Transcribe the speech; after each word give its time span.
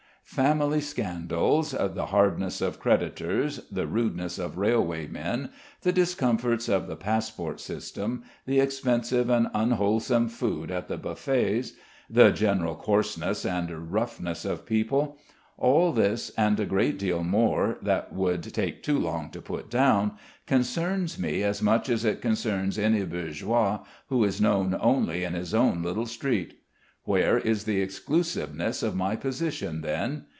Family 0.23 0.79
scandals, 0.79 1.71
the 1.71 2.05
hardness 2.05 2.61
of 2.61 2.79
creditors, 2.79 3.59
the 3.69 3.85
rudeness 3.85 4.39
of 4.39 4.57
railway 4.57 5.05
men, 5.05 5.49
the 5.81 5.91
discomforts 5.91 6.69
of 6.69 6.87
the 6.87 6.95
passport 6.95 7.59
system, 7.59 8.23
the 8.45 8.61
expensive 8.61 9.29
and 9.29 9.49
unwholesome 9.53 10.29
food 10.29 10.71
at 10.71 10.87
the 10.87 10.95
buffets, 10.95 11.73
the 12.09 12.31
general 12.31 12.75
coarseness 12.75 13.45
and 13.45 13.91
roughness 13.91 14.45
of 14.45 14.65
people, 14.65 15.17
all 15.57 15.91
this 15.91 16.29
and 16.37 16.61
a 16.61 16.65
great 16.65 16.97
deal 16.97 17.25
more 17.25 17.77
that 17.81 18.13
would 18.13 18.43
take 18.53 18.83
too 18.83 18.97
long 18.99 19.31
to 19.31 19.41
put 19.41 19.69
down, 19.69 20.13
concerns 20.47 21.19
me 21.19 21.43
as 21.43 21.61
much 21.61 21.89
as 21.89 22.05
it 22.05 22.21
concerns 22.21 22.77
any 22.79 23.03
bourgeois 23.03 23.79
who 24.07 24.23
is 24.23 24.39
known 24.39 24.77
only 24.79 25.25
in 25.25 25.33
his 25.33 25.53
own 25.53 25.83
little 25.83 26.05
street. 26.05 26.57
Where 27.03 27.39
is 27.39 27.63
the 27.63 27.81
exclusiveness 27.81 28.83
of 28.83 28.95
my 28.95 29.15
position 29.15 29.81
then? 29.81 30.25